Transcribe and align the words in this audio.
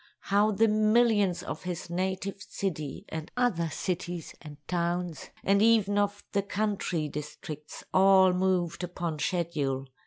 How 0.33 0.49
the 0.49 0.67
millions 0.67 1.43
of 1.43 1.61
his 1.61 1.87
native 1.87 2.41
city 2.41 3.05
and 3.09 3.29
of 3.37 3.53
other 3.53 3.69
cities 3.69 4.33
and 4.41 4.57
towns, 4.67 5.29
and 5.43 5.61
even 5.61 5.99
of 5.99 6.23
the 6.31 6.41
country 6.41 7.07
districts, 7.07 7.83
all 7.93 8.33
moved 8.33 8.83
upon 8.83 9.19
schedule! 9.19 9.85